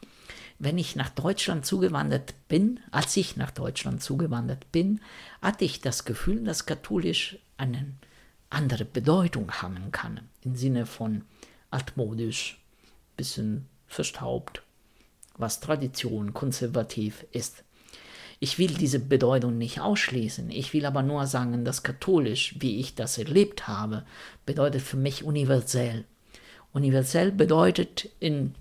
wenn 0.60 0.78
ich 0.78 0.98
nach 0.98 1.10
Deutschland 1.10 1.66
zugewandert 1.66 2.36
bin, 2.50 2.82
als 2.92 3.16
ich 3.16 3.38
nach 3.38 3.52
Deutschland 3.52 4.04
zugewandert 4.04 4.70
bin, 4.74 5.00
hatte 5.42 5.64
ich 5.64 5.80
das 5.80 6.04
Gefühl, 6.04 6.44
dass 6.44 6.66
katholisch 6.66 7.38
eine 7.58 7.86
andere 8.50 8.84
Bedeutung 8.84 9.50
haben 9.52 9.92
kann. 9.92 10.20
Im 10.44 10.56
Sinne 10.56 10.86
von 10.86 11.24
altmodisch, 11.72 12.60
bisschen 13.18 13.68
verstaubt, 13.88 14.64
was 15.38 15.60
Tradition, 15.60 16.34
konservativ 16.34 17.26
ist. 17.32 17.64
Ich 18.40 18.58
will 18.58 18.74
diese 18.74 19.00
Bedeutung 19.00 19.58
nicht 19.58 19.82
ausschließen. 19.82 20.50
Ich 20.50 20.74
will 20.74 20.86
aber 20.86 21.04
nur 21.04 21.28
sagen, 21.28 21.66
dass 21.66 21.84
katholisch, 21.84 22.56
wie 22.60 22.80
ich 22.80 22.96
das 22.96 23.18
erlebt 23.18 23.68
habe, 23.68 24.06
bedeutet 24.46 24.82
für 24.82 24.96
mich 24.98 25.24
universell. 25.24 26.06
Universell 26.72 27.32
bedeutet 27.32 28.10
in 28.20 28.56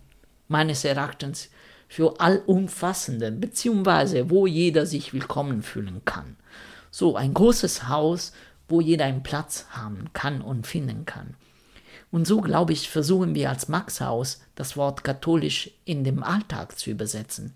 meines 0.49 0.85
Erachtens 0.85 1.51
für 1.89 2.21
allumfassenden, 2.21 3.41
beziehungsweise 3.41 4.31
wo 4.31 4.47
jeder 4.47 4.85
sich 4.85 5.13
willkommen 5.13 5.63
fühlen 5.63 6.03
kann. 6.05 6.37
So 6.91 7.17
ein 7.17 7.33
großes 7.33 7.89
Haus, 7.89 8.33
wo 8.69 8.81
jeder 8.81 9.05
einen 9.05 9.23
Platz 9.23 9.67
haben 9.71 10.11
kann 10.13 10.41
und 10.43 10.67
finden 10.67 11.07
kann. 11.07 11.35
Und 12.11 12.27
so, 12.27 12.41
glaube 12.41 12.73
ich, 12.73 12.89
versuchen 12.89 13.35
wir 13.35 13.51
als 13.51 13.69
Maxhaus 13.69 14.41
das 14.55 14.77
Wort 14.77 15.05
katholisch 15.05 15.71
in 15.85 16.05
dem 16.05 16.23
Alltag 16.23 16.79
zu 16.79 16.91
übersetzen. 16.91 17.53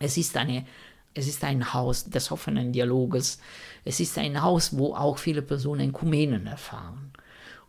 Es 0.00 0.16
ist, 0.16 0.36
eine, 0.36 0.64
es 1.12 1.28
ist 1.28 1.44
ein 1.44 1.74
Haus 1.74 2.04
des 2.04 2.32
offenen 2.32 2.72
Dialoges. 2.72 3.38
Es 3.84 4.00
ist 4.00 4.16
ein 4.18 4.42
Haus, 4.42 4.76
wo 4.76 4.94
auch 4.94 5.18
viele 5.18 5.42
Personen 5.42 5.92
Kumenen 5.92 6.46
erfahren. 6.46 7.12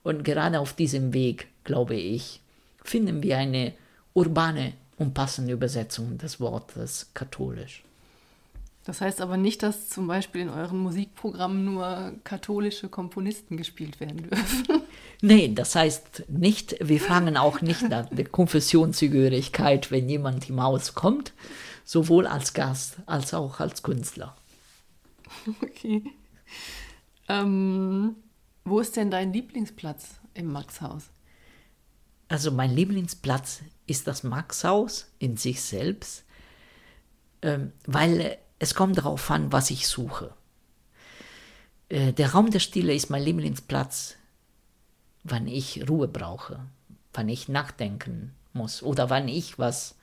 Und 0.03 0.23
gerade 0.23 0.59
auf 0.59 0.73
diesem 0.73 1.13
Weg, 1.13 1.47
glaube 1.63 1.95
ich, 1.95 2.39
finden 2.83 3.21
wir 3.23 3.37
eine 3.37 3.73
urbane 4.13 4.73
und 4.97 5.13
passende 5.13 5.53
Übersetzung 5.53 6.17
des 6.17 6.39
Wortes 6.39 7.09
katholisch. 7.13 7.83
Das 8.85 9.01
heißt 9.01 9.19
aber 9.19 9.35
nicht, 9.35 9.63
dass 9.63 9.89
zum 9.89 10.05
Beispiel 10.05 10.41
in 10.41 10.49
euren 10.49 10.77
Musikprogrammen 10.77 11.65
nur 11.65 12.13
katholische 12.23 12.87
Komponisten 12.87 13.57
gespielt 13.57 13.99
werden 13.99 14.29
dürfen. 14.29 14.65
Nee, 15.21 15.53
das 15.55 15.75
heißt 15.75 16.25
nicht, 16.27 16.75
wir 16.81 16.99
fangen 16.99 17.37
auch 17.37 17.61
nicht 17.61 17.91
an 17.91 18.09
der 18.11 18.27
Konfessionszugehörigkeit, 18.27 19.89
wenn 19.89 20.09
jemand 20.09 20.49
im 20.49 20.61
Haus 20.61 20.93
kommt, 20.93 21.31
sowohl 21.85 22.27
als 22.27 22.53
Gast 22.53 22.97
als 23.05 23.33
auch 23.33 23.61
als 23.61 23.81
Künstler. 23.81 24.35
Okay. 25.61 26.03
Ähm, 27.29 28.17
wo 28.65 28.81
ist 28.81 28.97
denn 28.97 29.09
dein 29.09 29.31
Lieblingsplatz 29.31 30.19
im 30.33 30.51
Maxhaus? 30.51 31.05
Also 32.27 32.51
mein 32.51 32.75
Lieblingsplatz 32.75 33.61
ist 33.87 34.07
das 34.07 34.23
Maxhaus 34.23 35.09
in 35.17 35.37
sich 35.37 35.61
selbst, 35.61 36.25
ähm, 37.41 37.71
weil 37.85 38.37
es 38.59 38.75
kommt 38.75 38.97
darauf 38.97 39.29
an, 39.31 39.51
was 39.51 39.69
ich 39.69 39.87
suche. 39.87 40.33
Äh, 41.89 42.13
der 42.13 42.31
Raum 42.31 42.51
der 42.51 42.59
Stille 42.59 42.93
ist 42.93 43.09
mein 43.09 43.23
Lieblingsplatz, 43.23 44.15
wann 45.23 45.47
ich 45.47 45.87
Ruhe 45.89 46.07
brauche, 46.07 46.59
wann 47.13 47.29
ich 47.29 47.47
nachdenken 47.49 48.33
muss 48.53 48.81
oder 48.81 49.09
wann 49.09 49.27
ich 49.27 49.59
was 49.59 49.95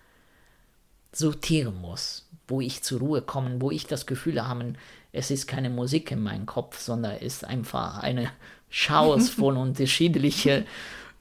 sortieren 1.13 1.81
muss, 1.81 2.29
wo 2.49 2.61
ich 2.61 2.83
zur 2.83 3.01
Ruhe 3.01 3.23
komme, 3.23 3.61
wo 3.61 3.71
ich 3.71 3.87
das 3.87 4.07
Gefühl 4.07 4.47
habe, 4.47 4.75
es 5.13 5.31
ist 5.31 5.47
keine 5.47 5.71
Musik 5.71 6.11
in 6.11 6.23
meinem 6.23 6.47
Kopf, 6.47 6.81
sondern 6.81 7.17
es 7.17 7.37
ist 7.37 7.45
einfach 7.45 7.99
eine 7.99 8.31
Chaos 8.71 9.29
von 9.31 9.57
unterschiedlichen 9.57 10.65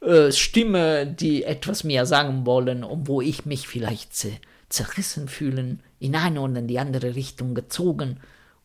äh, 0.02 0.32
Stimme, 0.32 1.06
die 1.06 1.44
etwas 1.44 1.84
mehr 1.84 2.06
sagen 2.06 2.46
wollen 2.46 2.84
und 2.84 3.08
wo 3.08 3.22
ich 3.22 3.46
mich 3.46 3.68
vielleicht 3.68 4.14
zerrissen 4.70 5.28
fühlen, 5.28 5.82
in 6.02 6.16
eine 6.16 6.42
oder 6.42 6.60
in 6.60 6.68
die 6.68 6.80
andere 6.80 7.16
Richtung 7.16 7.54
gezogen 7.54 8.20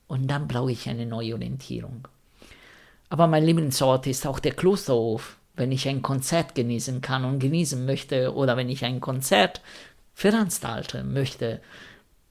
und 0.09 0.29
dann 0.29 0.49
brauche 0.49 0.73
ich 0.73 0.89
eine 0.89 1.07
neue 1.07 1.35
Orientierung. 1.35 2.09
Aber 3.09 3.27
mein 3.27 3.45
Lieblingsort 3.45 4.07
ist 4.07 4.27
auch 4.27 4.39
der 4.39 4.53
Klosterhof, 4.53 5.37
wenn 5.55 5.71
ich 5.71 5.89
ein 5.89 6.03
Konzert 6.03 6.55
genießen 6.55 7.01
kann 7.03 7.25
und 7.25 7.39
genießen 7.39 7.85
möchte 7.85 8.35
oder 8.35 8.57
wenn 8.57 8.69
ich 8.69 8.85
ein 8.85 9.01
Konzert 9.01 9.61
veranstalten 10.15 11.13
möchte. 11.13 11.61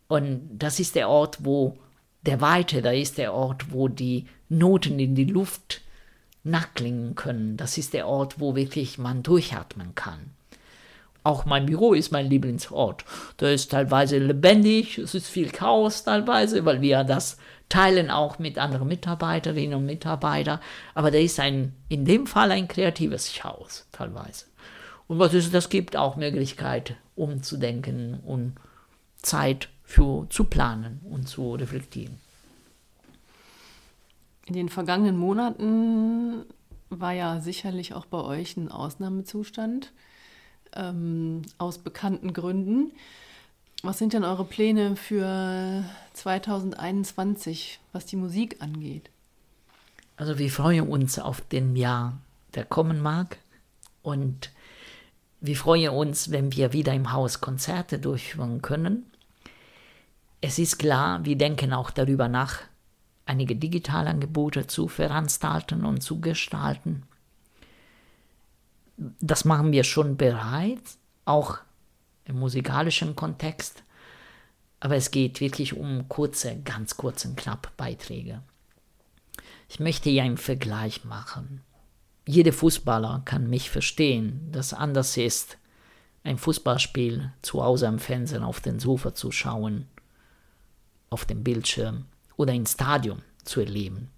Und 0.08 0.50
das 0.52 0.80
ist 0.80 0.96
der 0.96 1.08
Ort, 1.08 1.46
wo 1.46 1.78
der 2.26 2.42
Weite, 2.42 2.82
da 2.82 2.92
ist 2.92 3.18
der 3.18 3.34
Ort, 3.34 3.72
wo 3.72 3.88
die 3.88 4.26
Noten 4.50 5.00
in 5.00 5.16
die 5.16 5.26
Luft 5.26 5.82
nachklingen 6.44 7.16
können. 7.16 7.58
Das 7.58 7.78
ist 7.78 7.94
der 7.94 8.08
Ort, 8.08 8.40
wo 8.40 8.56
wirklich 8.56 8.98
man 8.98 9.22
durchatmen 9.22 9.94
kann. 9.94 10.32
Auch 11.26 11.46
mein 11.46 11.66
Büro 11.66 11.94
ist 11.94 12.12
mein 12.12 12.30
Lieblingsort. 12.30 13.04
Da 13.38 13.50
ist 13.50 13.72
teilweise 13.72 14.20
lebendig, 14.20 15.00
es 15.00 15.16
ist 15.16 15.28
viel 15.28 15.50
Chaos 15.50 16.04
teilweise, 16.04 16.66
weil 16.66 16.82
wir 16.82 17.04
das 17.04 17.38
teilen 17.68 18.12
auch 18.12 18.38
mit 18.38 18.60
anderen 18.60 18.88
Mitarbeiterinnen 18.88 19.76
und 19.76 19.88
Mitarbeitern. 19.88 20.60
Aber 20.94 21.10
da 21.10 21.18
ist 21.18 21.40
ein, 21.40 21.74
in 21.90 22.06
dem 22.06 22.28
Fall 22.28 22.52
ein 22.52 22.68
kreatives 22.68 23.34
Chaos 23.34 23.88
teilweise. 23.92 24.46
Und 25.08 25.18
was 25.18 25.34
ist, 25.34 25.52
das 25.52 25.70
gibt 25.70 25.98
auch 25.98 26.16
Möglichkeit, 26.16 26.96
umzudenken 27.16 28.20
und 28.24 28.54
Zeit 29.18 29.70
für, 29.84 30.28
zu 30.30 30.44
planen 30.44 31.02
und 31.10 31.28
zu 31.28 31.56
reflektieren. 31.56 32.20
In 34.46 34.54
den 34.54 34.70
vergangenen 34.70 35.18
Monaten 35.18 36.46
war 36.92 37.14
ja 37.14 37.40
sicherlich 37.40 37.96
auch 37.96 38.06
bei 38.06 38.20
euch 38.20 38.58
ein 38.58 38.70
Ausnahmezustand 38.70 39.92
ähm, 40.76 41.42
aus 41.58 41.78
bekannten 41.78 42.34
Gründen. 42.34 42.92
Was 43.84 43.98
sind 43.98 44.14
denn 44.14 44.24
eure 44.24 44.46
Pläne 44.46 44.96
für 44.96 45.84
2021, 46.14 47.80
was 47.92 48.06
die 48.06 48.16
Musik 48.16 48.62
angeht? 48.62 49.10
Also 50.18 50.40
wir 50.40 50.50
freuen 50.50 50.88
uns 50.88 51.20
auf 51.20 51.42
den 51.42 51.76
Jahr, 51.76 52.18
der 52.56 52.66
kommen 52.66 53.02
mag. 53.02 53.38
Und 54.02 54.52
wir 55.42 55.56
freuen 55.56 55.92
uns, 55.92 56.32
wenn 56.32 56.54
wir 56.54 56.74
wieder 56.74 56.94
im 56.94 57.12
Haus 57.12 57.42
Konzerte 57.42 58.00
durchführen 58.00 58.62
können. 58.62 59.06
Es 60.42 60.60
ist 60.60 60.78
klar, 60.78 61.26
wir 61.26 61.38
denken 61.38 61.74
auch 61.74 61.92
darüber 61.92 62.28
nach, 62.28 62.62
einige 63.26 63.56
Digitalangebote 63.56 64.68
zu 64.68 64.88
veranstalten 64.88 65.84
und 65.86 66.02
zu 66.02 66.22
gestalten. 66.22 67.04
Das 68.98 69.46
machen 69.46 69.72
wir 69.72 69.84
schon 69.84 70.18
bereits, 70.18 70.98
auch 71.26 71.58
im 72.26 72.40
musikalischen 72.40 73.16
Kontext. 73.16 73.84
Aber 74.80 74.96
es 74.96 75.12
geht 75.12 75.40
wirklich 75.40 75.76
um 75.76 76.08
kurze, 76.10 76.58
ganz 76.64 76.98
kurze, 76.98 77.34
knapp 77.36 77.76
Beiträge. 77.78 78.42
Ich 79.70 79.80
möchte 79.80 80.10
hier 80.10 80.24
einen 80.24 80.38
Vergleich 80.38 81.06
machen. 81.06 81.62
Jeder 82.28 82.54
Fußballer 82.54 83.22
kann 83.26 83.50
mich 83.50 83.70
verstehen, 83.70 84.50
dass 84.52 84.74
anders 84.74 85.18
ist, 85.18 85.58
ein 86.24 86.38
Fußballspiel 86.38 87.32
zu 87.42 87.64
Hause 87.64 87.88
am 87.88 88.00
Fernsehen 88.00 88.44
auf 88.44 88.60
den 88.60 88.80
Sofa 88.80 89.14
zu 89.14 89.32
schauen, 89.32 89.88
auf 91.10 91.26
dem 91.26 91.44
Bildschirm 91.44 92.06
oder 92.36 92.54
ins 92.54 92.74
Stadion 92.74 93.22
zu 93.44 93.60
erleben, 93.60 94.10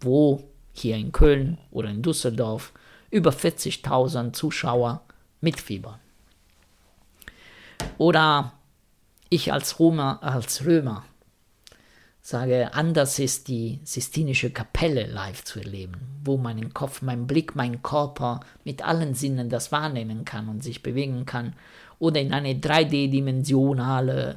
wo 0.00 0.48
hier 0.72 0.96
in 0.96 1.10
Köln 1.10 1.58
oder 1.70 1.90
in 1.90 2.02
Düsseldorf 2.02 2.72
über 3.10 3.30
40.000 3.30 4.32
Zuschauer 4.32 5.02
mitfiebern. 5.40 5.98
Oder 7.96 8.52
ich 9.28 9.52
als 9.52 9.78
Römer, 9.80 10.22
als 10.22 10.64
Römer 10.64 11.04
sage, 12.20 12.74
anders 12.74 13.18
ist 13.18 13.48
die 13.48 13.80
Sistinische 13.84 14.50
Kapelle 14.50 15.06
live 15.06 15.44
zu 15.44 15.60
erleben, 15.60 15.94
wo 16.24 16.36
mein 16.36 16.74
Kopf, 16.74 17.00
mein 17.02 17.26
Blick, 17.26 17.56
mein 17.56 17.82
Körper 17.82 18.40
mit 18.64 18.82
allen 18.82 19.14
Sinnen 19.14 19.48
das 19.48 19.72
wahrnehmen 19.72 20.24
kann 20.24 20.48
und 20.48 20.62
sich 20.62 20.82
bewegen 20.82 21.24
kann. 21.24 21.54
Oder 21.98 22.20
in 22.20 22.32
eine 22.32 22.54
3D-dimensionale, 22.54 24.36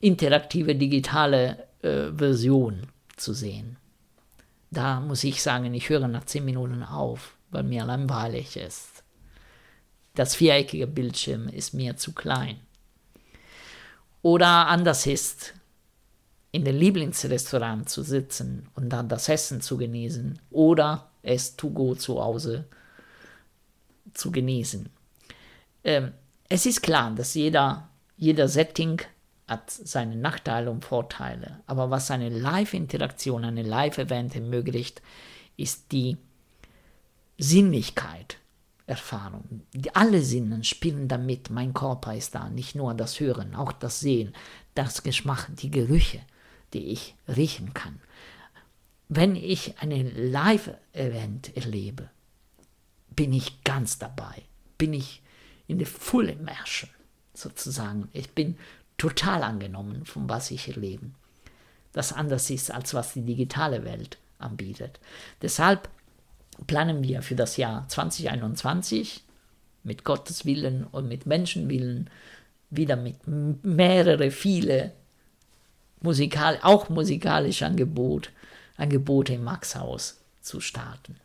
interaktive, 0.00 0.74
digitale 0.74 1.66
äh, 1.82 2.12
Version 2.16 2.86
zu 3.16 3.32
sehen. 3.32 3.76
Da 4.70 5.00
muss 5.00 5.24
ich 5.24 5.42
sagen, 5.42 5.74
ich 5.74 5.88
höre 5.88 6.08
nach 6.08 6.24
10 6.24 6.44
Minuten 6.44 6.82
auf, 6.82 7.35
weil 7.50 7.62
mir 7.62 7.84
langweilig 7.84 8.56
ist. 8.56 9.04
Das 10.14 10.34
viereckige 10.34 10.86
Bildschirm 10.86 11.48
ist 11.48 11.74
mir 11.74 11.96
zu 11.96 12.12
klein. 12.12 12.58
Oder 14.22 14.66
anders 14.68 15.06
ist, 15.06 15.54
in 16.52 16.64
dem 16.64 16.76
Lieblingsrestaurant 16.76 17.88
zu 17.88 18.02
sitzen 18.02 18.68
und 18.74 18.88
dann 18.88 19.08
das 19.08 19.28
Essen 19.28 19.60
zu 19.60 19.76
genießen 19.76 20.38
oder 20.50 21.10
es 21.22 21.56
to 21.56 21.70
go 21.70 21.94
zu 21.94 22.22
Hause 22.22 22.64
zu 24.14 24.32
genießen. 24.32 24.88
Ähm, 25.84 26.12
es 26.48 26.64
ist 26.64 26.82
klar, 26.82 27.14
dass 27.14 27.34
jeder, 27.34 27.90
jeder 28.16 28.48
Setting 28.48 29.02
hat 29.46 29.70
seine 29.70 30.16
Nachteile 30.16 30.70
und 30.70 30.84
Vorteile. 30.84 31.60
Aber 31.66 31.90
was 31.90 32.10
eine 32.10 32.30
Live-Interaktion, 32.30 33.44
eine 33.44 33.62
Live-Event 33.62 34.34
ermöglicht, 34.34 35.02
ist 35.56 35.92
die 35.92 36.16
Sinnlichkeit. 37.38 38.38
Erfahrung. 38.86 39.62
Alle 39.94 40.22
Sinnen 40.22 40.62
spielen 40.62 41.08
damit. 41.08 41.50
Mein 41.50 41.74
Körper 41.74 42.14
ist 42.14 42.34
da, 42.34 42.48
nicht 42.48 42.76
nur 42.76 42.94
das 42.94 43.18
Hören, 43.18 43.54
auch 43.54 43.72
das 43.72 44.00
Sehen, 44.00 44.32
das 44.74 45.02
Geschmack, 45.02 45.48
die 45.56 45.70
Gerüche, 45.70 46.20
die 46.72 46.86
ich 46.86 47.16
riechen 47.26 47.74
kann. 47.74 48.00
Wenn 49.08 49.34
ich 49.36 49.78
einen 49.78 50.30
Live-Event 50.30 51.56
erlebe, 51.56 52.10
bin 53.10 53.32
ich 53.32 53.64
ganz 53.64 53.98
dabei, 53.98 54.42
bin 54.78 54.92
ich 54.92 55.22
in 55.66 55.78
der 55.78 55.86
Full 55.86 56.28
Immersion 56.28 56.90
sozusagen. 57.34 58.08
Ich 58.12 58.30
bin 58.30 58.56
total 58.98 59.42
angenommen, 59.42 60.04
von 60.04 60.28
was 60.28 60.50
ich 60.50 60.68
erlebe. 60.68 61.10
Das 61.92 62.12
anders 62.12 62.50
ist, 62.50 62.70
als 62.70 62.94
was 62.94 63.14
die 63.14 63.22
digitale 63.22 63.84
Welt 63.84 64.18
anbietet. 64.38 65.00
Deshalb 65.42 65.88
planen 66.66 67.02
wir 67.02 67.22
für 67.22 67.34
das 67.34 67.56
Jahr 67.56 67.88
2021 67.88 69.22
mit 69.82 70.04
Gottes 70.04 70.44
Willen 70.44 70.84
und 70.84 71.08
mit 71.08 71.26
Menschenwillen 71.26 72.10
wieder 72.70 72.96
mit 72.96 73.16
mehrere, 73.26 74.30
viele 74.30 74.92
musikal, 76.00 76.58
auch 76.62 76.88
musikalische 76.88 77.66
Angebot, 77.66 78.30
Angebote 78.76 79.34
im 79.34 79.44
Maxhaus 79.44 80.20
zu 80.40 80.60
starten. 80.60 81.16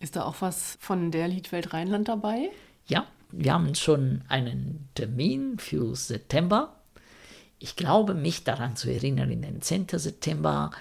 Ist 0.00 0.16
da 0.16 0.24
auch 0.24 0.36
was 0.40 0.76
von 0.80 1.10
der 1.10 1.28
Liedwelt 1.28 1.72
Rheinland 1.72 2.08
dabei? 2.08 2.50
Ja, 2.86 3.06
wir 3.30 3.52
haben 3.52 3.74
schon 3.74 4.22
einen 4.28 4.88
Termin 4.94 5.58
für 5.58 5.94
September. 5.94 6.74
Ich 7.58 7.76
glaube, 7.76 8.14
mich 8.14 8.42
daran 8.42 8.74
zu 8.74 8.90
erinnern, 8.90 9.30
in 9.30 9.42
den 9.42 9.62
10. 9.62 9.86
September. 9.90 10.72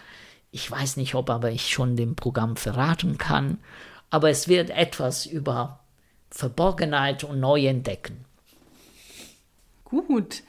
Ich 0.51 0.69
weiß 0.69 0.97
nicht, 0.97 1.15
ob 1.15 1.29
aber 1.29 1.51
ich 1.51 1.69
schon 1.69 1.95
dem 1.95 2.15
Programm 2.15 2.57
verraten 2.57 3.17
kann. 3.17 3.57
Aber 4.09 4.29
es 4.29 4.47
wird 4.47 4.69
etwas 4.69 5.25
über 5.25 5.79
Verborgenheit 6.29 7.23
und 7.23 7.39
Neuentdecken. 7.39 8.25
Gut. 9.85 10.43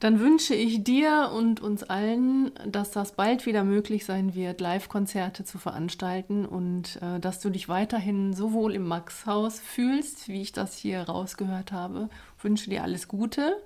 Dann 0.00 0.20
wünsche 0.20 0.54
ich 0.54 0.84
dir 0.84 1.30
und 1.34 1.60
uns 1.60 1.82
allen, 1.82 2.50
dass 2.66 2.90
das 2.90 3.12
bald 3.12 3.46
wieder 3.46 3.64
möglich 3.64 4.04
sein 4.04 4.34
wird, 4.34 4.60
Live-Konzerte 4.60 5.44
zu 5.44 5.56
veranstalten 5.58 6.44
und 6.44 7.00
äh, 7.00 7.20
dass 7.20 7.40
du 7.40 7.48
dich 7.48 7.68
weiterhin 7.70 8.34
sowohl 8.34 8.74
im 8.74 8.86
Max-Haus 8.86 9.60
fühlst, 9.60 10.28
wie 10.28 10.42
ich 10.42 10.52
das 10.52 10.76
hier 10.76 11.02
rausgehört 11.02 11.72
habe. 11.72 12.10
Ich 12.36 12.44
wünsche 12.44 12.68
dir 12.68 12.82
alles 12.82 13.08
Gute 13.08 13.56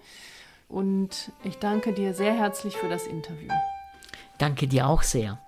und 0.68 1.32
ich 1.42 1.56
danke 1.56 1.92
dir 1.92 2.14
sehr 2.14 2.34
herzlich 2.34 2.76
für 2.76 2.88
das 2.88 3.06
Interview. 3.06 3.50
Danke 4.38 4.68
dir 4.68 4.86
auch 4.86 5.02
sehr. 5.02 5.38